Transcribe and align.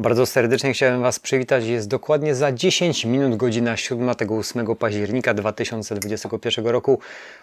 Bardzo 0.00 0.26
serdecznie 0.26 0.72
chciałem 0.72 1.02
Was 1.02 1.18
przywitać. 1.18 1.64
Jest 1.64 1.88
dokładnie 1.88 2.34
za 2.34 2.52
10 2.52 3.04
minut, 3.04 3.36
godzina 3.36 3.76
7 3.76 4.14
tego 4.14 4.36
8 4.36 4.76
października 4.76 5.34
2021 5.34 6.66
roku. 6.66 6.98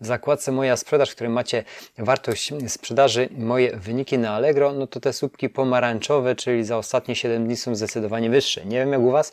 w 0.00 0.06
zakładce 0.06 0.52
Moja 0.52 0.76
Sprzedaż, 0.76 1.10
w 1.10 1.14
którym 1.14 1.32
macie 1.32 1.64
wartość 1.98 2.52
sprzedaży, 2.68 3.28
moje 3.38 3.76
wyniki 3.76 4.18
na 4.18 4.30
Allegro, 4.30 4.72
no 4.72 4.86
to 4.86 5.00
te 5.00 5.12
słupki 5.12 5.48
pomarańczowe, 5.48 6.36
czyli 6.36 6.64
za 6.64 6.76
ostatnie 6.76 7.16
7 7.16 7.44
dni 7.46 7.56
są 7.56 7.74
zdecydowanie 7.74 8.30
wyższe. 8.30 8.64
Nie 8.64 8.78
wiem 8.78 8.92
jak 8.92 9.00
u 9.00 9.10
Was, 9.10 9.32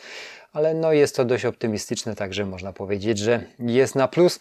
ale 0.53 0.73
no 0.73 0.93
jest 0.93 1.15
to 1.15 1.25
dość 1.25 1.45
optymistyczne, 1.45 2.15
także 2.15 2.45
można 2.45 2.73
powiedzieć, 2.73 3.17
że 3.17 3.43
jest 3.59 3.95
na 3.95 4.07
plus. 4.07 4.39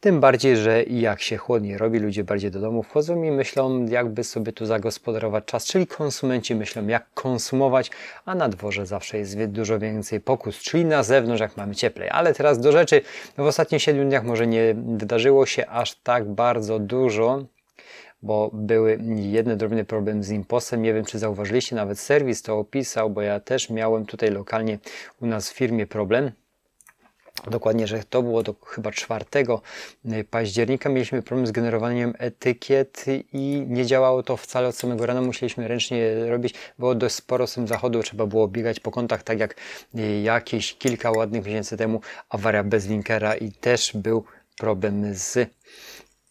Tym 0.00 0.20
bardziej, 0.20 0.56
że 0.56 0.82
jak 0.82 1.20
się 1.20 1.36
chłodniej 1.36 1.78
robi, 1.78 1.98
ludzie 1.98 2.24
bardziej 2.24 2.50
do 2.50 2.60
domu 2.60 2.82
wchodzą 2.82 3.22
i 3.22 3.30
myślą, 3.30 3.86
jakby 3.86 4.24
sobie 4.24 4.52
tu 4.52 4.66
zagospodarować 4.66 5.44
czas, 5.44 5.66
czyli 5.66 5.86
konsumenci 5.86 6.54
myślą, 6.54 6.86
jak 6.86 7.14
konsumować, 7.14 7.90
a 8.24 8.34
na 8.34 8.48
dworze 8.48 8.86
zawsze 8.86 9.18
jest 9.18 9.44
dużo 9.44 9.78
więcej 9.78 10.20
pokus, 10.20 10.58
czyli 10.58 10.84
na 10.84 11.02
zewnątrz, 11.02 11.40
jak 11.40 11.56
mamy 11.56 11.74
cieplej. 11.74 12.08
Ale 12.12 12.34
teraz 12.34 12.60
do 12.60 12.72
rzeczy, 12.72 13.00
w 13.38 13.40
ostatnich 13.40 13.82
7 13.82 14.08
dniach 14.08 14.24
może 14.24 14.46
nie 14.46 14.74
wydarzyło 14.96 15.46
się 15.46 15.66
aż 15.66 15.94
tak 15.94 16.28
bardzo 16.28 16.78
dużo, 16.78 17.44
bo 18.22 18.50
były 18.52 18.98
jedne 19.16 19.56
drobne 19.56 19.84
problemy 19.84 20.24
z 20.24 20.30
impostem. 20.30 20.82
Nie 20.82 20.94
wiem, 20.94 21.04
czy 21.04 21.18
zauważyliście, 21.18 21.76
nawet 21.76 21.98
serwis 21.98 22.42
to 22.42 22.58
opisał, 22.58 23.10
bo 23.10 23.22
ja 23.22 23.40
też 23.40 23.70
miałem 23.70 24.06
tutaj 24.06 24.30
lokalnie 24.30 24.78
u 25.20 25.26
nas 25.26 25.50
w 25.50 25.54
firmie 25.54 25.86
problem. 25.86 26.32
Dokładnie, 27.46 27.86
że 27.86 28.04
to 28.10 28.22
było 28.22 28.42
do 28.42 28.54
chyba 28.66 28.92
4 28.92 29.24
y, 30.04 30.24
października. 30.24 30.88
Mieliśmy 30.88 31.22
problem 31.22 31.46
z 31.46 31.50
generowaniem 31.50 32.14
etykiet 32.18 33.04
i 33.32 33.64
nie 33.68 33.86
działało 33.86 34.22
to 34.22 34.36
wcale 34.36 34.68
od 34.68 34.76
samego 34.76 35.06
rana. 35.06 35.22
Musieliśmy 35.22 35.68
ręcznie 35.68 36.26
robić. 36.28 36.54
Było 36.78 36.94
dość 36.94 37.14
sporo 37.14 37.46
z 37.46 37.54
tym 37.54 37.68
zachodu. 37.68 38.02
Trzeba 38.02 38.26
było 38.26 38.48
biegać 38.48 38.80
po 38.80 38.90
kątach, 38.90 39.22
tak 39.22 39.40
jak 39.40 39.56
y, 39.98 40.20
jakieś 40.20 40.74
kilka 40.74 41.10
ładnych 41.10 41.44
miesięcy 41.44 41.76
temu 41.76 42.00
awaria 42.28 42.64
bez 42.64 42.86
linkera 42.88 43.34
i 43.34 43.52
też 43.52 43.92
był 43.94 44.24
problem 44.58 45.14
z 45.14 45.50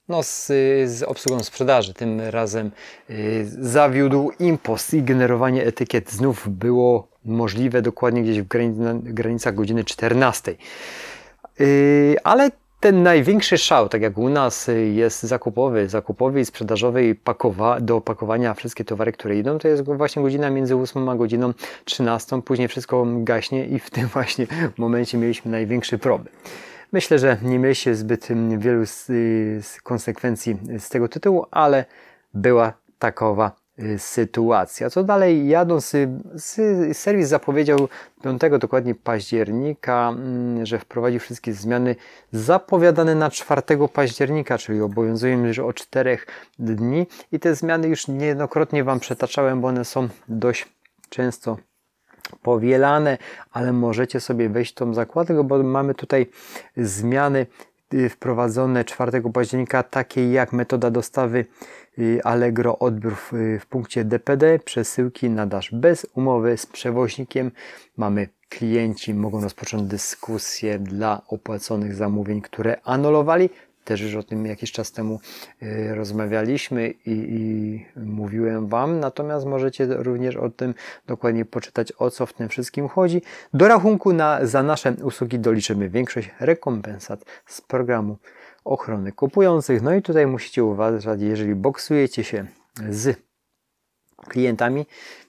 no, 0.09 0.23
z, 0.23 0.47
z 0.85 1.03
obsługą 1.03 1.43
sprzedaży. 1.43 1.93
Tym 1.93 2.21
razem 2.21 2.71
y, 3.09 3.45
zawiódł 3.59 4.31
impost 4.39 4.93
i 4.93 5.03
generowanie 5.03 5.65
etykiet 5.65 6.11
znów 6.11 6.49
było 6.49 7.07
możliwe 7.25 7.81
dokładnie 7.81 8.23
gdzieś 8.23 8.41
w 8.41 8.47
granicach 9.03 9.55
godziny 9.55 9.83
14. 9.83 10.55
Y, 11.61 12.15
ale 12.23 12.51
ten 12.79 13.03
największy 13.03 13.57
szał, 13.57 13.89
tak 13.89 14.01
jak 14.01 14.17
u 14.17 14.29
nas 14.29 14.69
jest 14.93 15.23
zakupowy, 15.23 15.89
zakupowy 15.89 16.41
i 16.41 16.45
sprzedażowy 16.45 17.15
pakowa, 17.15 17.79
do 17.79 17.95
opakowania 17.95 18.53
wszystkie 18.53 18.85
towary, 18.85 19.11
które 19.11 19.37
idą, 19.37 19.57
to 19.57 19.67
jest 19.67 19.83
właśnie 19.83 20.21
godzina 20.21 20.49
między 20.49 20.75
8 20.75 21.09
a 21.09 21.15
godziną 21.15 21.53
13. 21.85 22.41
Później 22.41 22.67
wszystko 22.67 23.05
gaśnie 23.07 23.65
i 23.65 23.79
w 23.79 23.89
tym 23.89 24.07
właśnie 24.13 24.47
momencie 24.77 25.17
mieliśmy 25.17 25.51
największy 25.51 25.97
problem. 25.97 26.33
Myślę, 26.91 27.19
że 27.19 27.37
nie 27.41 27.59
mieliście 27.59 27.95
zbyt 27.95 28.27
wielu 28.57 28.83
konsekwencji 29.83 30.57
z 30.79 30.89
tego 30.89 31.07
tytułu, 31.07 31.45
ale 31.51 31.85
była 32.33 32.73
takowa 32.99 33.51
y, 33.79 33.99
sytuacja. 33.99 34.89
Co 34.89 35.03
dalej? 35.03 35.47
Jadąc, 35.47 35.95
serwis 36.93 37.27
zapowiedział 37.27 37.87
5 38.23 38.41
dokładnie 38.59 38.95
października, 38.95 40.09
mm, 40.09 40.65
że 40.65 40.79
wprowadzi 40.79 41.19
wszystkie 41.19 41.53
zmiany 41.53 41.95
zapowiadane 42.31 43.15
na 43.15 43.29
4 43.29 43.61
października, 43.93 44.57
czyli 44.57 44.81
obowiązują 44.81 45.45
już 45.45 45.59
o 45.59 45.73
4 45.73 46.17
dni 46.59 47.07
i 47.31 47.39
te 47.39 47.55
zmiany 47.55 47.87
już 47.87 48.07
niejednokrotnie 48.07 48.83
Wam 48.83 48.99
przetaczałem, 48.99 49.61
bo 49.61 49.67
one 49.67 49.85
są 49.85 50.09
dość 50.27 50.67
często 51.09 51.57
powielane, 52.35 53.17
ale 53.51 53.73
możecie 53.73 54.19
sobie 54.19 54.49
wejść 54.49 54.73
tą 54.73 54.93
zakładkę, 54.93 55.43
bo 55.43 55.63
mamy 55.63 55.95
tutaj 55.95 56.27
zmiany 56.77 57.45
y, 57.93 58.09
wprowadzone 58.09 58.85
4 58.85 59.21
października, 59.33 59.83
takie 59.83 60.31
jak 60.31 60.53
metoda 60.53 60.91
dostawy 60.91 61.45
y, 61.99 62.21
Allegro 62.23 62.79
odbiór 62.79 63.15
w, 63.15 63.31
w 63.59 63.65
punkcie 63.65 64.05
DPD, 64.05 64.59
przesyłki 64.59 65.29
na 65.29 65.45
dasz 65.45 65.71
bez 65.73 66.07
umowy 66.15 66.57
z 66.57 66.65
przewoźnikiem. 66.65 67.51
Mamy 67.97 68.27
klienci 68.49 69.13
mogą 69.13 69.41
rozpocząć 69.41 69.83
dyskusję 69.83 70.79
dla 70.79 71.21
opłaconych 71.27 71.95
zamówień, 71.95 72.41
które 72.41 72.81
anulowali 72.83 73.49
też 73.89 74.01
już 74.01 74.15
o 74.15 74.23
tym 74.23 74.45
jakiś 74.45 74.71
czas 74.71 74.91
temu 74.91 75.19
y, 75.63 75.95
rozmawialiśmy 75.95 76.87
i, 76.89 76.95
i 77.05 77.85
mówiłem 77.95 78.67
Wam, 78.67 78.99
natomiast 78.99 79.45
możecie 79.45 79.85
również 79.85 80.35
o 80.35 80.49
tym 80.49 80.73
dokładnie 81.07 81.45
poczytać, 81.45 81.93
o 81.97 82.11
co 82.11 82.25
w 82.25 82.33
tym 82.33 82.49
wszystkim 82.49 82.87
chodzi. 82.87 83.21
Do 83.53 83.67
rachunku 83.67 84.13
na, 84.13 84.45
za 84.45 84.63
nasze 84.63 84.91
usługi 85.03 85.39
doliczymy 85.39 85.89
większość 85.89 86.29
rekompensat 86.39 87.25
z 87.45 87.61
programu 87.61 88.17
ochrony 88.65 89.11
kupujących. 89.11 89.81
No 89.81 89.93
i 89.93 90.01
tutaj 90.01 90.27
musicie 90.27 90.63
uważać, 90.63 91.21
jeżeli 91.21 91.55
boksujecie 91.55 92.23
się 92.23 92.45
z 92.89 93.17
klientami, 94.27 94.85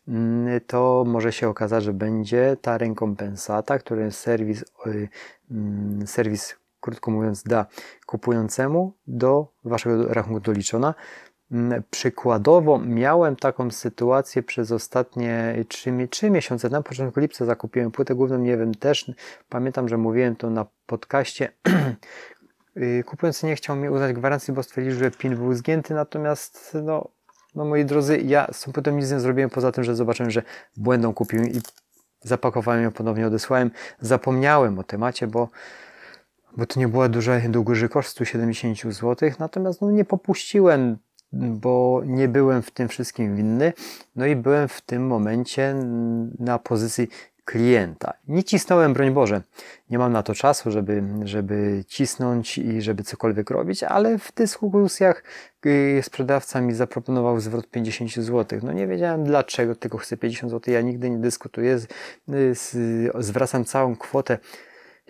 mm, 0.08 0.60
to 0.66 1.04
może 1.06 1.32
się 1.32 1.48
okazać, 1.48 1.84
że 1.84 1.92
będzie 1.92 2.56
ta 2.62 2.78
rekompensata, 2.78 3.78
którą 3.78 4.10
serwis, 4.10 4.64
y, 4.86 5.08
mm, 5.50 6.06
serwis 6.06 6.59
krótko 6.80 7.10
mówiąc, 7.10 7.42
da 7.42 7.66
kupującemu 8.06 8.92
do 9.06 9.52
waszego 9.64 10.14
rachunku 10.14 10.40
doliczona. 10.40 10.94
Mm, 11.52 11.82
przykładowo 11.90 12.78
miałem 12.78 13.36
taką 13.36 13.70
sytuację 13.70 14.42
przez 14.42 14.72
ostatnie 14.72 15.64
3, 15.68 16.08
3 16.10 16.30
miesiące. 16.30 16.68
Na 16.68 16.82
początku 16.82 17.20
lipca 17.20 17.44
zakupiłem 17.44 17.90
płytę 17.90 18.14
główną, 18.14 18.38
nie 18.38 18.56
wiem, 18.56 18.74
też 18.74 19.12
pamiętam, 19.48 19.88
że 19.88 19.96
mówiłem 19.96 20.36
to 20.36 20.50
na 20.50 20.66
podcaście. 20.86 21.52
Y, 22.76 23.04
kupujący 23.06 23.46
nie 23.46 23.56
chciał 23.56 23.76
mi 23.76 23.88
uznać 23.88 24.12
gwarancji, 24.12 24.54
bo 24.54 24.62
stwierdził, 24.62 24.94
że 24.94 25.10
PIN 25.10 25.36
był 25.36 25.54
zgięty, 25.54 25.94
natomiast 25.94 26.76
no, 26.82 27.08
no 27.54 27.64
moi 27.64 27.84
drodzy, 27.84 28.20
ja 28.20 28.48
z 28.52 28.62
tą 28.62 28.72
płytą 28.72 28.90
nic 28.90 29.10
nie 29.10 29.20
zrobiłem, 29.20 29.50
poza 29.50 29.72
tym, 29.72 29.84
że 29.84 29.96
zobaczyłem, 29.96 30.30
że 30.30 30.42
błędą 30.76 31.14
kupiłem 31.14 31.48
i 31.48 31.60
zapakowałem 32.22 32.82
ją, 32.82 32.92
ponownie 32.92 33.26
odesłałem. 33.26 33.70
Zapomniałem 34.00 34.78
o 34.78 34.82
temacie, 34.82 35.26
bo 35.26 35.48
bo 36.56 36.66
to 36.66 36.80
nie 36.80 36.88
była 36.88 37.08
duża, 37.08 37.40
duży 37.48 37.88
koszt 37.88 38.10
170 38.10 38.94
zł, 38.94 39.30
natomiast 39.38 39.80
no, 39.80 39.90
nie 39.90 40.04
popuściłem, 40.04 40.96
bo 41.32 42.02
nie 42.06 42.28
byłem 42.28 42.62
w 42.62 42.70
tym 42.70 42.88
wszystkim 42.88 43.36
winny, 43.36 43.72
no 44.16 44.26
i 44.26 44.36
byłem 44.36 44.68
w 44.68 44.80
tym 44.80 45.06
momencie 45.06 45.74
na 46.38 46.58
pozycji 46.58 47.08
klienta. 47.44 48.12
Nie 48.28 48.44
cisnąłem, 48.44 48.92
broń 48.92 49.10
Boże, 49.10 49.42
nie 49.90 49.98
mam 49.98 50.12
na 50.12 50.22
to 50.22 50.34
czasu, 50.34 50.70
żeby, 50.70 51.02
żeby 51.24 51.84
cisnąć 51.88 52.58
i 52.58 52.82
żeby 52.82 53.02
cokolwiek 53.02 53.50
robić, 53.50 53.82
ale 53.82 54.18
w 54.18 54.32
dyskusjach 54.34 55.24
y, 55.66 56.00
sprzedawca 56.02 56.60
mi 56.60 56.74
zaproponował 56.74 57.40
zwrot 57.40 57.70
50 57.70 58.14
zł. 58.14 58.60
No 58.62 58.72
nie 58.72 58.86
wiedziałem 58.86 59.24
dlaczego 59.24 59.74
tylko 59.74 59.98
chcę 59.98 60.16
50 60.16 60.50
zł, 60.50 60.74
ja 60.74 60.80
nigdy 60.80 61.10
nie 61.10 61.18
dyskutuję, 61.18 61.78
zwracam 63.18 63.64
całą 63.64 63.96
kwotę 63.96 64.38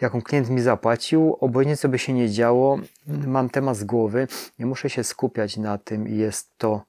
jaką 0.01 0.23
klient 0.23 0.51
mi 0.51 0.61
zapłacił, 0.61 1.37
obojętnie 1.41 1.77
co 1.77 1.89
by 1.89 1.99
się 1.99 2.13
nie 2.13 2.31
działo, 2.31 2.79
mam 3.07 3.51
temat 3.51 3.77
z 3.77 3.85
głowy, 3.85 4.29
nie 4.59 4.67
muszę 4.67 4.91
się 4.91 5.05
skupiać 5.05 5.57
na 5.57 5.79
tym 5.79 6.09
i 6.09 6.17
jest 6.17 6.59
to 6.59 6.83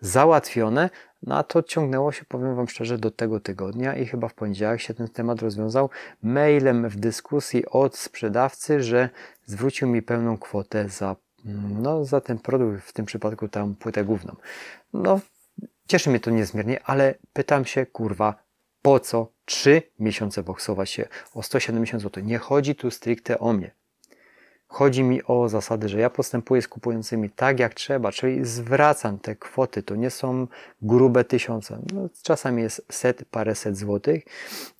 załatwione, 0.00 0.90
no 1.22 1.38
a 1.38 1.42
to 1.42 1.62
ciągnęło 1.62 2.12
się, 2.12 2.24
powiem 2.24 2.56
Wam 2.56 2.68
szczerze, 2.68 2.98
do 2.98 3.10
tego 3.10 3.40
tygodnia 3.40 3.96
i 3.96 4.06
chyba 4.06 4.28
w 4.28 4.34
poniedziałek 4.34 4.80
się 4.80 4.94
ten 4.94 5.08
temat 5.08 5.42
rozwiązał 5.42 5.90
mailem 6.22 6.88
w 6.88 6.96
dyskusji 6.96 7.66
od 7.66 7.96
sprzedawcy, 7.96 8.82
że 8.82 9.08
zwrócił 9.46 9.88
mi 9.88 10.02
pełną 10.02 10.38
kwotę 10.38 10.88
za, 10.88 11.16
no, 11.82 12.04
za 12.04 12.20
ten 12.20 12.38
produkt, 12.38 12.82
w 12.82 12.92
tym 12.92 13.06
przypadku 13.06 13.48
tam 13.48 13.74
płytę 13.74 14.04
główną. 14.04 14.36
No, 14.92 15.20
cieszy 15.86 16.10
mnie 16.10 16.20
to 16.20 16.30
niezmiernie, 16.30 16.80
ale 16.84 17.14
pytam 17.32 17.64
się, 17.64 17.86
kurwa, 17.86 18.34
po 18.82 19.00
co 19.00 19.32
3 19.44 19.82
miesiące 19.98 20.42
boksować 20.42 20.90
się 20.90 21.08
o 21.34 21.42
170 21.42 22.02
zł? 22.02 22.24
Nie 22.24 22.38
chodzi 22.38 22.74
tu 22.74 22.90
stricte 22.90 23.38
o 23.38 23.52
mnie. 23.52 23.78
Chodzi 24.70 25.02
mi 25.02 25.24
o 25.24 25.48
zasady, 25.48 25.88
że 25.88 26.00
ja 26.00 26.10
postępuję 26.10 26.62
z 26.62 26.68
kupującymi 26.68 27.30
tak 27.30 27.60
jak 27.60 27.74
trzeba, 27.74 28.12
czyli 28.12 28.44
zwracam 28.44 29.18
te 29.18 29.36
kwoty. 29.36 29.82
To 29.82 29.96
nie 29.96 30.10
są 30.10 30.46
grube 30.82 31.24
tysiące. 31.24 31.78
No, 31.92 32.08
czasami 32.22 32.62
jest 32.62 32.86
set, 32.90 33.24
paręset 33.30 33.76
złotych. 33.76 34.24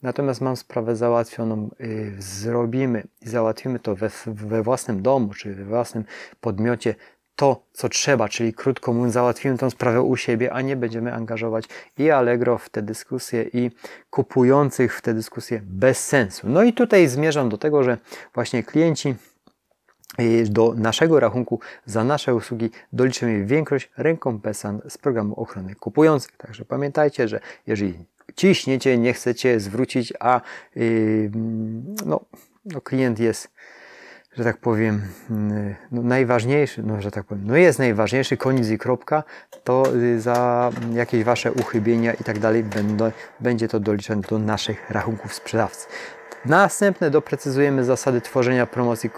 Natomiast 0.01 0.41
mam 0.41 0.57
sprawę 0.57 0.95
załatwioną. 0.95 1.69
Yy, 1.79 2.15
zrobimy 2.19 3.03
i 3.21 3.29
załatwimy 3.29 3.79
to 3.79 3.95
we, 3.95 4.09
we 4.25 4.63
własnym 4.63 5.01
domu, 5.01 5.33
czy 5.33 5.55
we 5.55 5.65
własnym 5.65 6.03
podmiocie 6.41 6.95
to, 7.39 7.63
co 7.73 7.89
trzeba, 7.89 8.29
czyli 8.29 8.53
krótko 8.53 8.93
mówiąc, 8.93 9.13
załatwimy 9.13 9.57
tą 9.57 9.69
sprawę 9.69 10.01
u 10.01 10.17
siebie, 10.17 10.53
a 10.53 10.61
nie 10.61 10.75
będziemy 10.75 11.13
angażować 11.13 11.65
i 11.97 12.09
Allegro 12.11 12.57
w 12.57 12.69
te 12.69 12.81
dyskusje, 12.81 13.45
i 13.53 13.71
kupujących 14.09 14.97
w 14.97 15.01
te 15.01 15.13
dyskusje 15.13 15.61
bez 15.63 16.07
sensu. 16.07 16.49
No 16.49 16.63
i 16.63 16.73
tutaj 16.73 17.07
zmierzam 17.07 17.49
do 17.49 17.57
tego, 17.57 17.83
że 17.83 17.97
właśnie 18.33 18.63
klienci 18.63 19.15
y, 20.19 20.43
do 20.49 20.73
naszego 20.77 21.19
rachunku 21.19 21.59
za 21.85 22.03
nasze 22.03 22.35
usługi 22.35 22.69
doliczymy 22.93 23.45
większość 23.45 23.91
rekompensat 23.97 24.75
z 24.89 24.97
programu 24.97 25.41
ochrony 25.41 25.75
kupujących. 25.75 26.37
Także 26.37 26.65
pamiętajcie, 26.65 27.27
że 27.27 27.39
jeżeli 27.67 28.05
ciśniecie, 28.35 28.97
nie 28.97 29.13
chcecie 29.13 29.59
zwrócić, 29.59 30.13
a 30.19 30.41
yy, 30.75 31.31
no, 32.05 32.19
no 32.65 32.81
klient 32.81 33.19
jest 33.19 33.51
że 34.37 34.43
tak 34.43 34.57
powiem, 34.57 35.01
mm, 35.29 35.75
no 35.91 36.01
najważniejszy, 36.01 36.83
no 36.83 37.01
że 37.01 37.11
tak 37.11 37.25
powiem, 37.25 37.43
no 37.47 37.55
jest 37.55 37.79
najważniejszy, 37.79 38.37
koniec 38.37 38.69
i 38.69 38.77
kropka, 38.77 39.23
to 39.63 39.83
y, 39.95 40.21
za 40.21 40.69
jakieś 40.93 41.23
Wasze 41.23 41.51
uchybienia 41.51 42.13
i 42.13 42.23
tak 42.23 42.39
dalej 42.39 42.65
będzie 43.39 43.67
to 43.67 43.79
doliczone 43.79 44.21
do 44.21 44.39
naszych 44.39 44.89
rachunków 44.89 45.33
sprzedawcy. 45.33 45.87
Następne 46.45 47.11
doprecyzujemy 47.11 47.83
zasady 47.83 48.21
tworzenia 48.21 48.65
promocji 48.65 49.09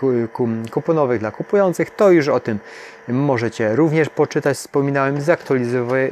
kuponowych 0.71 1.19
dla 1.19 1.31
kupujących. 1.31 1.89
To 1.89 2.11
już 2.11 2.27
o 2.27 2.39
tym 2.39 2.59
możecie 3.07 3.75
również 3.75 4.09
poczytać. 4.09 4.57
Wspominałem, 4.57 5.17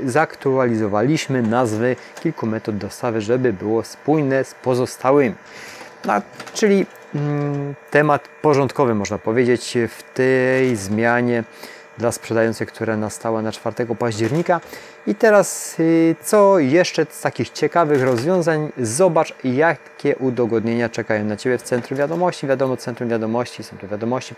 zaktualizowaliśmy 0.05 1.41
nazwy 1.41 1.95
kilku 2.21 2.45
metod 2.45 2.77
dostawy, 2.77 3.21
żeby 3.21 3.53
było 3.53 3.83
spójne 3.83 4.43
z 4.43 4.53
pozostałymi. 4.53 5.35
No, 6.05 6.13
czyli 6.53 6.85
temat 7.91 8.29
porządkowy, 8.41 8.95
można 8.95 9.17
powiedzieć, 9.17 9.77
w 9.87 10.03
tej 10.13 10.75
zmianie 10.75 11.43
dla 11.99 12.11
sprzedających, 12.11 12.69
która 12.69 12.97
nastała 12.97 13.41
na 13.41 13.51
4 13.51 13.95
października. 13.99 14.61
I 15.07 15.15
teraz, 15.15 15.75
y, 15.79 16.15
co 16.21 16.59
jeszcze 16.59 17.05
z 17.09 17.21
takich 17.21 17.49
ciekawych 17.49 18.03
rozwiązań? 18.03 18.71
Zobacz, 18.77 19.33
jakie 19.43 20.15
udogodnienia 20.15 20.89
czekają 20.89 21.25
na 21.25 21.37
Ciebie 21.37 21.57
w 21.57 21.61
centrum 21.61 21.99
wiadomości. 21.99 22.47
Wiadomo, 22.47 22.77
centrum 22.77 23.09
wiadomości 23.09 23.63
to 23.81 23.87
wiadomości, 23.87 24.35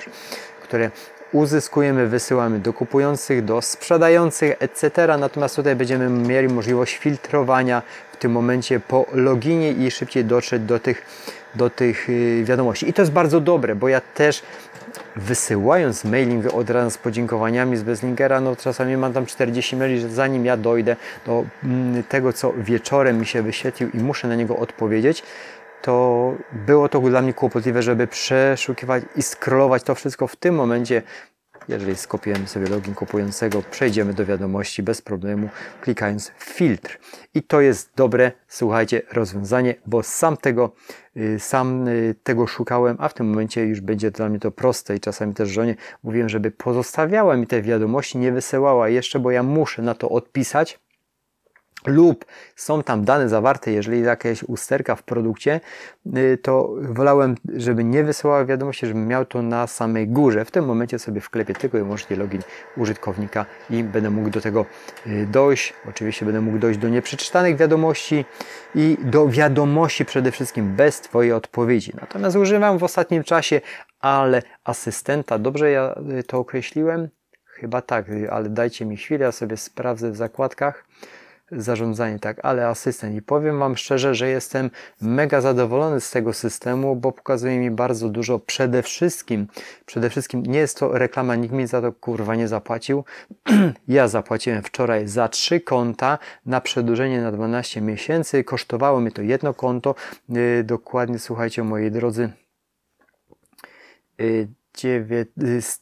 które 0.64 0.92
uzyskujemy, 1.32 2.08
wysyłamy 2.08 2.60
do 2.60 2.74
kupujących, 2.74 3.46
do 3.46 3.62
sprzedających, 3.62 4.56
etc. 4.60 5.18
Natomiast 5.20 5.56
tutaj 5.56 5.76
będziemy 5.76 6.10
mieli 6.10 6.48
możliwość 6.48 6.98
filtrowania 6.98 7.82
w 8.12 8.18
tym 8.18 8.32
momencie 8.32 8.80
po 8.80 9.06
loginie 9.14 9.72
i 9.72 9.92
szybciej 9.92 10.26
dotrzeć 10.26 10.62
do 10.62 10.80
tych 10.80 11.06
do 11.56 11.70
tych 11.70 12.10
y, 12.10 12.44
wiadomości. 12.46 12.90
I 12.90 12.94
to 12.94 13.02
jest 13.02 13.12
bardzo 13.12 13.40
dobre, 13.40 13.76
bo 13.76 13.90
ja 13.90 14.02
też 14.02 14.44
wysyłając 15.16 16.06
mailing 16.06 16.54
od 16.54 16.70
razu 16.70 16.90
z 16.90 16.98
podziękowaniami 16.98 17.78
z 17.78 17.84
Bezlinkera, 17.84 18.42
no 18.42 18.56
czasami 18.56 18.98
mam 18.98 19.14
tam 19.14 19.26
40 19.26 19.76
maili, 19.76 20.00
że 20.00 20.10
zanim 20.10 20.46
ja 20.46 20.58
dojdę 20.58 20.96
do 21.26 21.46
mm, 21.64 22.04
tego, 22.04 22.34
co 22.34 22.54
wieczorem 22.58 23.20
mi 23.20 23.26
się 23.26 23.42
wyświetlił 23.42 23.90
i 23.94 23.98
muszę 23.98 24.28
na 24.28 24.36
niego 24.36 24.58
odpowiedzieć, 24.58 25.24
to 25.82 26.34
było 26.52 26.90
to 26.90 27.00
dla 27.00 27.22
mnie 27.22 27.34
kłopotliwe, 27.34 27.82
żeby 27.82 28.08
przeszukiwać 28.08 29.04
i 29.16 29.24
scrollować 29.24 29.84
to 29.84 29.96
wszystko 29.96 30.28
w 30.28 30.36
tym 30.36 30.56
momencie 30.56 31.02
jeżeli 31.68 31.96
skopiujemy 31.96 32.48
sobie 32.48 32.68
login 32.68 32.96
kupującego, 32.96 33.62
przejdziemy 33.72 34.14
do 34.14 34.26
wiadomości 34.26 34.84
bez 34.84 35.02
problemu, 35.02 35.50
klikając 35.82 36.32
filtr. 36.38 37.00
I 37.34 37.44
to 37.44 37.62
jest 37.62 37.92
dobre, 37.96 38.32
słuchajcie, 38.48 39.02
rozwiązanie, 39.12 39.76
bo 39.86 40.04
sam 40.04 40.38
tego, 40.38 40.72
sam 41.40 41.88
y, 41.88 42.16
tego 42.24 42.48
szukałem, 42.48 42.96
a 43.00 43.08
w 43.08 43.14
tym 43.14 43.30
momencie 43.30 43.66
już 43.66 43.82
będzie 43.82 44.12
dla 44.12 44.30
mnie 44.30 44.40
to 44.40 44.52
proste 44.52 44.96
i 44.96 45.00
czasami 45.00 45.34
też 45.34 45.50
żonie 45.50 45.76
mówiłem, 46.04 46.30
żeby 46.30 46.52
pozostawiała 46.52 47.38
mi 47.38 47.48
te 47.48 47.62
wiadomości, 47.62 48.18
nie 48.18 48.32
wysyłała 48.32 48.90
jeszcze, 48.90 49.20
bo 49.20 49.32
ja 49.32 49.44
muszę 49.44 49.82
na 49.82 49.96
to 49.96 50.10
odpisać 50.10 50.80
lub 51.86 52.26
są 52.56 52.84
tam 52.84 53.06
dane 53.06 53.30
zawarte, 53.30 53.72
jeżeli 53.72 54.02
jakaś 54.02 54.44
usterka 54.44 54.96
w 54.96 55.04
produkcie, 55.04 55.60
y, 56.18 56.38
to 56.42 56.76
wolałem, 56.82 57.36
żeby 57.56 57.84
nie 57.84 58.04
wysyłała 58.04 58.46
wiadomości, 58.46 58.88
żebym 58.88 59.08
miał 59.08 59.26
to 59.26 59.42
na 59.42 59.68
samej 59.68 60.08
górze. 60.08 60.46
W 60.46 60.52
tym 60.52 60.66
momencie 60.66 61.00
sobie 61.00 61.22
wklepię 61.22 61.54
tylko 61.54 61.78
i 61.78 61.82
wyłącznie 61.82 62.18
login 62.18 62.42
użytkownika 62.78 63.46
i 63.70 63.84
będę 63.84 64.10
mógł 64.10 64.30
do 64.30 64.42
tego 64.42 64.66
y, 65.08 65.28
dojść. 65.32 65.74
Oczywiście 65.90 66.26
będę 66.26 66.42
mógł 66.42 66.58
dojść 66.58 66.80
do 66.80 66.90
nieprzeczytanych 66.90 67.58
wiadomości 67.58 68.26
i 68.76 68.98
do 69.04 69.28
wiadomości 69.28 70.06
przede 70.06 70.32
wszystkim 70.32 70.76
bez 70.76 71.02
Twojej 71.02 71.34
odpowiedzi. 71.34 71.92
Natomiast 72.02 72.38
używam 72.38 72.78
w 72.78 72.84
ostatnim 72.84 73.24
czasie, 73.24 73.62
ale 74.00 74.42
asystenta, 74.64 75.40
dobrze 75.40 75.72
ja 75.72 75.96
y, 76.20 76.24
to 76.24 76.38
określiłem? 76.38 77.10
Chyba 77.46 77.82
tak, 77.82 78.06
ale 78.32 78.50
dajcie 78.50 78.86
mi 78.86 78.98
chwilę, 78.98 79.26
ja 79.26 79.32
sobie 79.32 79.58
sprawdzę 79.58 80.12
w 80.12 80.16
zakładkach 80.16 80.86
zarządzanie, 81.52 82.20
tak, 82.20 82.40
ale 82.44 82.68
asystent. 82.68 83.16
I 83.16 83.22
powiem 83.22 83.60
Wam 83.60 83.78
szczerze, 83.78 84.16
że 84.16 84.30
jestem 84.30 84.70
mega 85.02 85.42
zadowolony 85.42 86.02
z 86.02 86.12
tego 86.12 86.34
systemu, 86.34 86.96
bo 86.96 87.12
pokazuje 87.12 87.60
mi 87.60 87.72
bardzo 87.72 88.10
dużo. 88.10 88.40
Przede 88.40 88.84
wszystkim, 88.84 89.48
przede 89.86 90.10
wszystkim 90.10 90.44
nie 90.44 90.60
jest 90.60 90.78
to 90.80 90.98
reklama, 90.98 91.36
nikt 91.36 91.54
mi 91.54 91.68
za 91.68 91.82
to 91.82 91.92
kurwa 91.92 92.36
nie 92.36 92.48
zapłacił. 92.48 93.04
ja 93.88 94.08
zapłaciłem 94.08 94.64
wczoraj 94.64 95.08
za 95.08 95.28
trzy 95.28 95.60
konta 95.60 96.18
na 96.46 96.62
przedłużenie 96.62 97.22
na 97.22 97.32
12 97.32 97.82
miesięcy. 97.82 98.44
Kosztowało 98.44 99.02
mi 99.02 99.12
to 99.12 99.22
jedno 99.22 99.54
konto. 99.54 99.96
Yy, 100.30 100.64
dokładnie, 100.64 101.20
słuchajcie, 101.20 101.64
moi 101.64 101.92
drodzy. 101.92 102.30
Yy, 104.18 104.48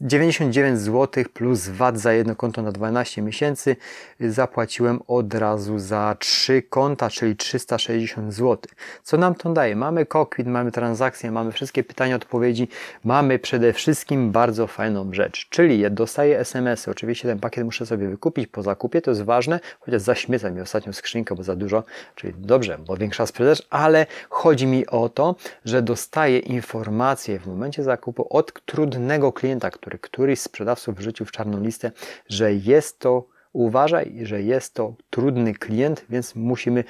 99 0.01 0.79
zł 0.79 1.23
plus 1.33 1.67
VAT 1.67 1.99
za 1.99 2.13
jedno 2.13 2.35
konto 2.35 2.61
na 2.61 2.71
12 2.71 3.21
miesięcy 3.21 3.75
zapłaciłem 4.19 4.99
od 5.07 5.33
razu 5.33 5.79
za 5.79 6.15
3 6.19 6.61
konta, 6.61 7.09
czyli 7.09 7.35
360 7.35 8.33
zł. 8.33 8.57
Co 9.03 9.17
nam 9.17 9.35
to 9.35 9.53
daje? 9.53 9.75
Mamy 9.75 10.05
cockpit, 10.05 10.47
mamy 10.47 10.71
transakcje, 10.71 11.31
mamy 11.31 11.51
wszystkie 11.51 11.83
pytania, 11.83 12.15
odpowiedzi, 12.15 12.67
mamy 13.03 13.39
przede 13.39 13.73
wszystkim 13.73 14.31
bardzo 14.31 14.67
fajną 14.67 15.13
rzecz, 15.13 15.47
czyli 15.49 15.91
dostaję 15.91 16.39
SMS-y. 16.39 16.91
Oczywiście 16.91 17.27
ten 17.27 17.39
pakiet 17.39 17.65
muszę 17.65 17.85
sobie 17.85 18.07
wykupić 18.07 18.47
po 18.47 18.63
zakupie, 18.63 19.01
to 19.01 19.11
jest 19.11 19.23
ważne, 19.23 19.59
chociaż 19.79 20.01
zaśmieca 20.01 20.49
mi 20.49 20.61
ostatnią 20.61 20.93
skrzynkę, 20.93 21.35
bo 21.35 21.43
za 21.43 21.55
dużo, 21.55 21.83
czyli 22.15 22.33
dobrze, 22.37 22.77
bo 22.87 22.97
większa 22.97 23.25
sprzedaż, 23.25 23.63
ale 23.69 24.05
chodzi 24.29 24.67
mi 24.67 24.87
o 24.87 25.09
to, 25.09 25.35
że 25.65 25.81
dostaję 25.81 26.39
informacje 26.39 27.39
w 27.39 27.47
momencie 27.47 27.83
zakupu 27.83 28.27
od 28.29 28.51
trudnego 28.79 29.33
klienta, 29.33 29.71
który 29.71 29.99
któryś 29.99 30.39
sprzedawców 30.39 30.95
wrzucił 30.95 31.25
w 31.25 31.31
czarną 31.31 31.63
listę, 31.63 31.91
że 32.29 32.53
jest 32.53 32.99
to 32.99 33.27
uważaj, 33.53 34.19
że 34.23 34.41
jest 34.41 34.73
to 34.73 34.93
trudny 35.09 35.53
klient, 35.53 36.05
więc 36.09 36.35
musimy 36.35 36.83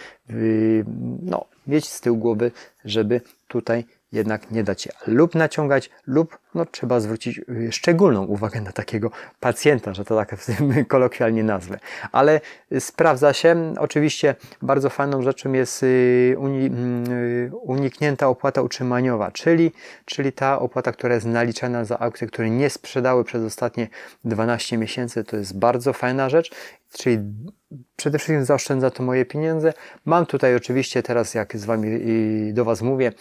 no, 1.22 1.46
mieć 1.68 1.90
z 1.90 2.02
tyłu 2.02 2.18
głowy, 2.18 2.52
żeby 2.86 3.22
tutaj 3.48 3.86
jednak 4.12 4.52
nie 4.52 4.64
dać 4.64 4.82
się 4.82 4.90
lub 5.08 5.36
naciągać, 5.36 5.90
lub 6.08 6.38
no, 6.56 6.66
trzeba 6.66 7.00
zwrócić 7.00 7.42
y, 7.50 7.72
szczególną 7.72 8.26
uwagę 8.26 8.62
na 8.62 8.72
takiego 8.72 9.12
pacjenta, 9.40 9.94
że 9.94 10.06
to 10.06 10.16
tak 10.16 10.36
kolokwialnie 10.88 11.44
nazwę. 11.44 11.80
Ale 12.12 12.42
sprawdza 12.80 13.34
się. 13.34 13.74
Oczywiście 13.80 14.36
bardzo 14.62 14.90
fajną 14.90 15.22
rzeczą 15.22 15.54
jest 15.54 15.84
y, 15.84 16.36
mm, 16.38 17.12
y, 17.12 17.52
uniknięta 17.62 18.28
opłata 18.28 18.62
utrzymaniowa, 18.62 19.32
czyli, 19.32 19.72
czyli 20.06 20.32
ta 20.32 20.60
opłata, 20.60 20.92
która 20.92 21.16
jest 21.16 21.26
naliczana 21.26 21.86
za 21.86 22.00
aukcje, 22.00 22.28
które 22.28 22.50
nie 22.50 22.70
sprzedały 22.70 23.24
przez 23.24 23.44
ostatnie 23.44 23.88
12 24.26 24.78
miesięcy. 24.78 25.24
To 25.24 25.38
jest 25.38 25.60
bardzo 25.60 25.94
fajna 25.94 26.30
rzecz, 26.30 26.52
czyli 26.94 27.20
przede 27.96 28.18
wszystkim 28.18 28.46
zaoszczędza 28.46 28.92
to 28.92 29.04
moje 29.04 29.26
pieniądze. 29.26 29.74
Mam 30.06 30.26
tutaj 30.26 30.56
oczywiście 30.56 31.04
teraz, 31.04 31.34
jak 31.34 31.58
z 31.58 31.66
Wami 31.66 31.90
do 32.54 32.66
Was 32.66 32.82
mówię, 32.82 33.12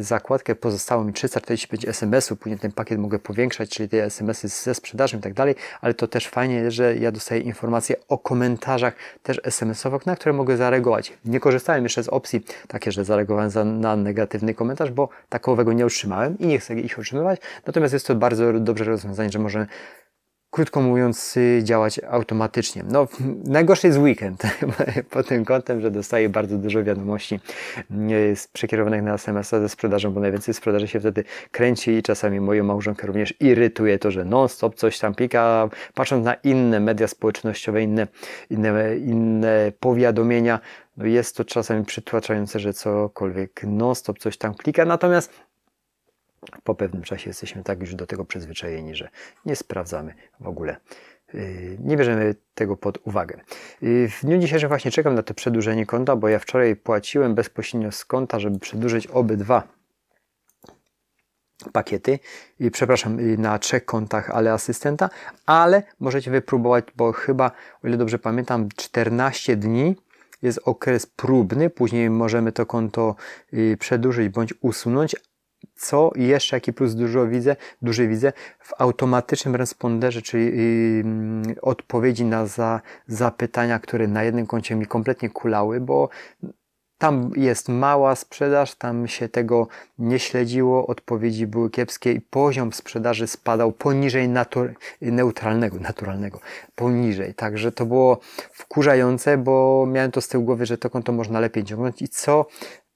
zakładkę, 0.00 0.54
pozostało 0.54 1.04
mi 1.04 1.12
345 1.12 1.88
SMS-ów, 1.88 2.38
później 2.38 2.58
ten 2.58 2.72
pakiet 2.72 2.98
mogę 2.98 3.18
powiększać, 3.18 3.70
czyli 3.70 3.88
te 3.88 4.04
SMS-y 4.04 4.48
ze 4.48 4.74
sprzedażą 4.74 5.18
i 5.18 5.20
tak 5.20 5.34
dalej, 5.34 5.54
ale 5.80 5.94
to 5.94 6.08
też 6.08 6.28
fajnie, 6.28 6.70
że 6.70 6.96
ja 6.96 7.12
dostaję 7.12 7.40
informacje 7.40 7.96
o 8.08 8.18
komentarzach 8.18 8.94
też 9.22 9.40
SMS-owych, 9.44 10.06
na 10.06 10.16
które 10.16 10.32
mogę 10.32 10.56
zareagować. 10.56 11.12
Nie 11.24 11.40
korzystałem 11.40 11.82
jeszcze 11.82 12.02
z 12.02 12.08
opcji 12.08 12.44
takie, 12.68 12.92
że 12.92 13.04
zareagowałem 13.04 13.50
za, 13.50 13.64
na 13.64 13.96
negatywny 13.96 14.54
komentarz, 14.54 14.90
bo 14.90 15.08
takowego 15.28 15.72
nie 15.72 15.86
otrzymałem 15.86 16.38
i 16.38 16.46
nie 16.46 16.58
chcę 16.58 16.74
ich 16.74 16.98
otrzymywać, 16.98 17.40
natomiast 17.66 17.92
jest 17.92 18.06
to 18.06 18.14
bardzo 18.14 18.52
dobre 18.52 18.84
rozwiązanie, 18.84 19.30
że 19.30 19.38
możemy 19.38 19.66
krótko 20.52 20.80
mówiąc, 20.80 21.36
y, 21.36 21.60
działać 21.62 22.00
automatycznie. 22.10 22.84
No, 22.88 23.08
najgorszy 23.44 23.86
jest 23.86 23.98
weekend 23.98 24.42
pod 25.10 25.28
tym 25.28 25.44
kątem, 25.44 25.80
że 25.80 25.90
dostaję 25.90 26.28
bardzo 26.28 26.58
dużo 26.58 26.84
wiadomości 26.84 27.40
y, 27.90 28.34
przekierowanych 28.52 29.02
na 29.02 29.14
SMS 29.14 29.50
ze 29.50 29.68
sprzedażą, 29.68 30.12
bo 30.12 30.20
najwięcej 30.20 30.54
sprzedaży 30.54 30.88
się 30.88 31.00
wtedy 31.00 31.24
kręci 31.50 31.90
i 31.90 32.02
czasami 32.02 32.40
moją 32.40 32.64
małżonkę 32.64 33.06
również 33.06 33.34
irytuje 33.40 33.98
to, 33.98 34.10
że 34.10 34.24
non-stop 34.24 34.74
coś 34.74 34.98
tam 34.98 35.14
pika, 35.14 35.68
patrząc 35.94 36.24
na 36.24 36.34
inne 36.34 36.80
media 36.80 37.08
społecznościowe, 37.08 37.82
inne, 37.82 38.06
inne, 38.50 38.96
inne 38.96 39.72
powiadomienia, 39.80 40.60
no 40.96 41.06
jest 41.06 41.36
to 41.36 41.44
czasami 41.44 41.84
przytłaczające, 41.84 42.60
że 42.60 42.72
cokolwiek 42.72 43.60
non-stop 43.66 44.18
coś 44.18 44.36
tam 44.38 44.54
klika, 44.54 44.84
natomiast 44.84 45.32
po 46.64 46.74
pewnym 46.74 47.02
czasie 47.02 47.30
jesteśmy 47.30 47.62
tak 47.62 47.80
już 47.80 47.94
do 47.94 48.06
tego 48.06 48.24
przyzwyczajeni, 48.24 48.94
że 48.94 49.08
nie 49.46 49.56
sprawdzamy 49.56 50.14
w 50.40 50.48
ogóle. 50.48 50.76
Y, 51.34 51.76
nie 51.80 51.96
bierzemy 51.96 52.34
tego 52.54 52.76
pod 52.76 52.98
uwagę. 53.06 53.40
Y, 53.82 54.08
w 54.08 54.24
dniu 54.24 54.38
dzisiejszym 54.38 54.68
właśnie 54.68 54.90
czekam 54.90 55.14
na 55.14 55.22
to 55.22 55.34
przedłużenie 55.34 55.86
konta, 55.86 56.16
bo 56.16 56.28
ja 56.28 56.38
wczoraj 56.38 56.76
płaciłem 56.76 57.34
bezpośrednio 57.34 57.92
z 57.92 58.04
konta, 58.04 58.40
żeby 58.40 58.58
przedłużyć 58.58 59.06
obydwa 59.06 59.62
pakiety, 61.72 62.18
i 62.60 62.70
przepraszam, 62.70 63.20
y, 63.20 63.38
na 63.38 63.58
trzech 63.58 63.84
kontach, 63.84 64.30
ale 64.30 64.52
asystenta, 64.52 65.10
ale 65.46 65.82
możecie 66.00 66.30
wypróbować, 66.30 66.84
bo 66.96 67.12
chyba, 67.12 67.50
o 67.84 67.88
ile 67.88 67.96
dobrze 67.96 68.18
pamiętam, 68.18 68.68
14 68.76 69.56
dni 69.56 69.96
jest 70.42 70.60
okres 70.64 71.06
próbny, 71.06 71.70
później 71.70 72.10
możemy 72.10 72.52
to 72.52 72.66
konto 72.66 73.14
przedłużyć 73.78 74.28
bądź 74.28 74.54
usunąć, 74.60 75.16
co 75.76 76.10
jeszcze, 76.16 76.56
jaki 76.56 76.72
plus 76.72 76.94
dużo 76.94 77.26
widzę, 77.26 77.56
duży 77.82 78.08
widzę, 78.08 78.32
w 78.60 78.72
automatycznym 78.78 79.56
responderze, 79.56 80.22
czyli 80.22 80.44
yy, 80.44 81.60
odpowiedzi 81.62 82.24
na 82.24 82.46
za, 82.46 82.80
zapytania, 83.06 83.78
które 83.78 84.08
na 84.08 84.22
jednym 84.22 84.46
koncie 84.46 84.74
mi 84.74 84.86
kompletnie 84.86 85.30
kulały, 85.30 85.80
bo 85.80 86.08
tam 87.02 87.30
jest 87.36 87.68
mała 87.68 88.16
sprzedaż, 88.16 88.74
tam 88.74 89.08
się 89.08 89.28
tego 89.28 89.68
nie 89.98 90.18
śledziło, 90.18 90.86
odpowiedzi 90.86 91.46
były 91.46 91.70
kiepskie 91.70 92.12
i 92.12 92.20
poziom 92.20 92.72
sprzedaży 92.72 93.26
spadał 93.26 93.72
poniżej 93.72 94.28
natur 94.28 94.74
neutralnego, 95.00 95.78
naturalnego, 95.78 96.40
poniżej. 96.74 97.34
Także 97.34 97.72
to 97.72 97.86
było 97.86 98.20
wkurzające, 98.52 99.38
bo 99.38 99.86
miałem 99.88 100.10
to 100.10 100.20
z 100.20 100.28
tyłu 100.28 100.44
głowy, 100.44 100.66
że 100.66 100.78
to 100.78 100.90
konto 100.90 101.12
można 101.12 101.40
lepiej 101.40 101.64
ciągnąć 101.64 102.02
i 102.02 102.08
co 102.08 102.46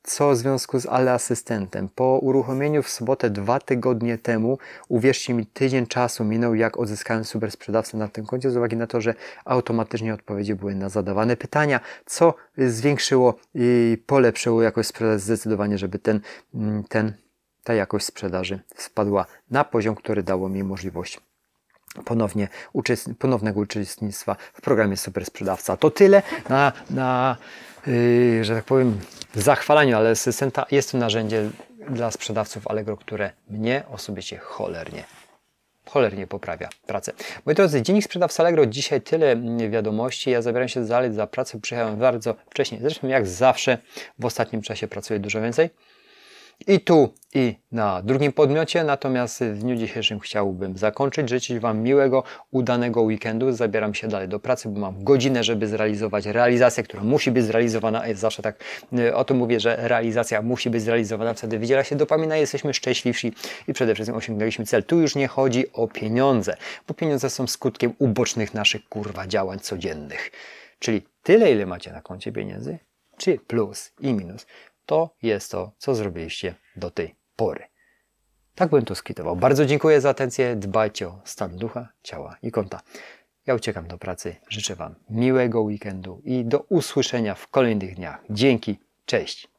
co 0.07 0.31
w 0.31 0.37
związku 0.37 0.81
z 0.81 0.87
Ale 0.87 1.13
Asystentem? 1.13 1.89
Po 1.95 2.19
uruchomieniu 2.23 2.83
w 2.83 2.89
sobotę 2.89 3.31
dwa 3.31 3.61
tygodnie 3.61 4.19
temu, 4.19 4.59
uwierzcie 4.89 5.35
mi, 5.35 5.47
tydzień 5.47 5.87
czasu 5.87 6.25
minął, 6.25 6.55
jak 6.55 6.79
odzyskałem 6.79 7.25
super 7.25 7.51
sprzedawcę 7.51 7.97
na 7.97 8.09
tym 8.09 8.27
koncie, 8.27 8.51
z 8.51 8.57
uwagi 8.57 8.77
na 8.77 8.87
to, 8.87 9.01
że 9.01 9.15
automatycznie 9.45 10.15
odpowiedzi 10.15 10.55
były 10.55 10.75
na 10.75 10.89
zadawane 10.89 11.37
pytania, 11.37 11.81
co 12.07 12.35
zwiększyło 12.59 13.35
i 13.55 13.99
polepszyło 14.07 14.63
jakość 14.63 14.89
sprzedaży 14.89 15.19
zdecydowanie, 15.19 15.79
żeby 15.79 15.99
ten, 15.99 16.21
mm, 16.55 16.85
ten, 16.85 17.13
ta 17.65 17.75
jakość 17.75 18.07
sprzedaży 18.07 18.61
spadła 18.77 19.27
na 19.51 19.65
poziom, 19.65 19.95
który 19.95 20.23
dało 20.23 20.49
mi 20.49 20.65
możliwość 20.65 21.21
ponownie 22.05 22.49
ponownego 23.19 23.61
uczestnictwa 23.61 24.37
w 24.55 24.61
programie 24.61 24.97
Super 24.97 25.27
Sprzedawca. 25.27 25.77
To 25.77 25.91
tyle 25.91 26.23
na, 26.49 26.73
na 26.91 27.37
yy, 27.87 28.45
że 28.45 28.55
tak 28.55 28.65
powiem, 28.65 29.01
zachwalaniu, 29.35 29.97
ale 29.97 30.17
Sysenta 30.17 30.67
jest 30.71 30.93
to 30.93 30.99
narzędzie 30.99 31.51
dla 31.91 32.11
sprzedawców 32.11 32.69
Allegro, 32.69 32.97
które 32.97 33.31
mnie 33.51 33.83
osobiście 33.91 34.39
cholernie 34.39 35.05
cholernie 35.89 36.27
poprawia 36.27 36.69
pracę. 36.87 37.13
Moi 37.47 37.55
drodzy, 37.55 37.83
Dziennik 37.83 38.05
Sprzedawca 38.05 38.43
Allegro, 38.43 38.67
dzisiaj 38.67 39.01
tyle 39.01 39.37
wiadomości. 39.71 40.31
Ja 40.31 40.43
zabieram 40.43 40.69
się 40.69 40.85
dalej 40.85 41.13
za 41.13 41.27
pracę, 41.27 41.61
przyjechałem 41.61 41.99
bardzo 41.99 42.35
wcześnie. 42.51 42.79
Zresztą 42.81 43.09
jak 43.09 43.27
zawsze 43.27 43.79
w 44.19 44.25
ostatnim 44.25 44.63
czasie 44.63 44.89
pracuję 44.89 45.21
dużo 45.21 45.41
więcej 45.41 45.71
i 46.67 46.81
tu, 46.81 47.15
i 47.35 47.55
na 47.73 48.03
drugim 48.03 48.33
podmiocie. 48.33 48.85
Natomiast 48.85 49.45
w 49.45 49.59
dniu 49.59 49.77
dzisiejszym 49.77 50.21
chciałbym 50.21 50.79
zakończyć. 50.79 51.29
Życzyć 51.29 51.59
Wam 51.59 51.81
miłego, 51.81 52.23
udanego 52.51 53.03
weekendu. 53.03 53.53
Zabieram 53.53 53.95
się 53.95 54.09
dalej 54.09 54.29
do 54.29 54.41
pracy, 54.41 54.69
bo 54.69 54.81
mam 54.81 55.05
godzinę, 55.05 55.45
żeby 55.45 55.67
zrealizować 55.67 56.27
realizację, 56.27 56.83
która 56.83 57.03
musi 57.03 57.31
być 57.31 57.45
zrealizowana. 57.45 58.03
Zawsze 58.15 58.43
tak 58.43 58.65
y, 58.99 59.15
o 59.15 59.25
tym 59.25 59.37
mówię, 59.37 59.61
że 59.61 59.77
realizacja 59.89 60.43
musi 60.43 60.71
być 60.71 60.83
zrealizowana. 60.83 61.35
Wtedy 61.35 61.59
wydziela 61.59 61.85
się 61.85 61.97
dopamina, 61.97 62.37
jesteśmy 62.37 62.75
szczęśliwsi 62.75 63.33
i 63.69 63.73
przede 63.73 63.95
wszystkim 63.95 64.17
osiągnęliśmy 64.17 64.65
cel. 64.65 64.85
Tu 64.85 65.01
już 65.01 65.15
nie 65.15 65.29
chodzi 65.29 65.73
o 65.73 65.89
pieniądze, 65.89 66.57
bo 66.89 66.95
pieniądze 66.95 67.31
są 67.31 67.47
skutkiem 67.47 67.93
ubocznych 67.99 68.55
naszych 68.55 68.89
kurwa 68.89 69.27
działań 69.27 69.59
codziennych. 69.59 70.31
Czyli 70.79 71.03
tyle, 71.23 71.53
ile 71.53 71.67
macie 71.67 71.93
na 71.93 72.03
koncie 72.03 72.33
pieniędzy, 72.33 72.79
czy 73.17 73.39
plus 73.39 73.93
i 74.01 74.13
minus 74.13 74.47
to 74.87 75.15
jest 75.23 75.51
to, 75.51 75.73
co 75.79 75.95
zrobiliście 75.95 76.55
do 76.77 76.91
tej 76.91 77.15
pory. 77.37 77.65
Tak 78.55 78.71
bym 78.71 78.85
to 78.85 78.95
skwitował. 78.95 79.37
Bardzo 79.37 79.67
dziękuję 79.67 80.01
za 80.01 80.11
atencję. 80.11 80.57
Dbajcie 80.57 81.09
o 81.09 81.21
stan 81.25 81.57
ducha, 81.57 81.89
ciała 82.03 82.37
i 82.43 82.51
konta. 82.51 82.81
Ja 83.47 83.55
uciekam 83.55 83.89
do 83.89 83.99
pracy. 83.99 84.37
Życzę 84.49 84.75
Wam 84.75 84.95
miłego 85.11 85.61
weekendu 85.61 86.23
i 86.25 86.45
do 86.45 86.61
usłyszenia 86.61 87.35
w 87.35 87.49
kolejnych 87.49 87.95
dniach. 87.95 88.21
Dzięki. 88.31 88.79
Cześć. 89.07 89.56